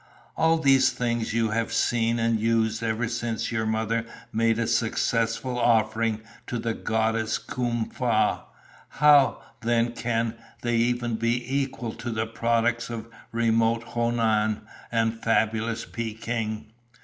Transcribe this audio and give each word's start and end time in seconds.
All 0.35 0.57
these 0.57 0.89
things 0.91 1.31
you 1.31 1.51
have 1.51 1.71
seen 1.71 2.17
and 2.17 2.39
used 2.39 2.81
ever 2.81 3.07
since 3.07 3.51
your 3.51 3.67
mother 3.67 4.03
made 4.33 4.57
a 4.57 4.65
successful 4.65 5.59
offering 5.59 6.21
to 6.47 6.57
the 6.57 6.73
Goddess 6.73 7.37
Kum 7.37 7.85
Fa. 7.87 8.45
How, 8.89 9.43
then, 9.61 9.91
can 9.91 10.33
they 10.63 10.77
be 10.79 10.85
even 10.97 11.19
equal 11.21 11.93
to 11.93 12.09
the 12.09 12.25
products 12.25 12.89
of 12.89 13.09
remote 13.31 13.83
Honan 13.83 14.61
and 14.91 15.21
fabulous 15.21 15.85
Peking? 15.85 16.71